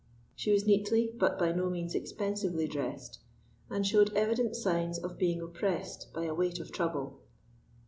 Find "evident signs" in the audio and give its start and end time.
4.15-4.97